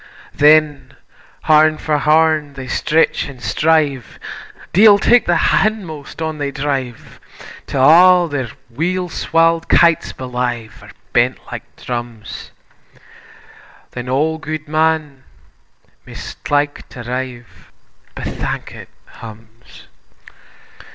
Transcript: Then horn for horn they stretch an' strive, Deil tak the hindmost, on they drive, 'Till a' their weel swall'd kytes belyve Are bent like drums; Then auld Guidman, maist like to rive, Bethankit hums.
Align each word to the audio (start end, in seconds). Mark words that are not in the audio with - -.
Then 0.33 0.95
horn 1.43 1.77
for 1.77 1.99
horn 1.99 2.53
they 2.53 2.65
stretch 2.67 3.29
an' 3.29 3.37
strive, 3.37 4.17
Deil 4.73 4.97
tak 4.97 5.25
the 5.27 5.37
hindmost, 5.53 6.23
on 6.23 6.39
they 6.39 6.49
drive, 6.49 7.19
'Till 7.67 7.83
a' 7.83 8.27
their 8.27 8.49
weel 8.71 9.09
swall'd 9.09 9.67
kytes 9.69 10.11
belyve 10.11 10.81
Are 10.81 10.89
bent 11.13 11.37
like 11.51 11.75
drums; 11.75 12.49
Then 13.91 14.09
auld 14.09 14.41
Guidman, 14.41 15.21
maist 16.07 16.49
like 16.49 16.89
to 16.89 17.03
rive, 17.03 17.71
Bethankit 18.15 18.89
hums. 19.17 19.83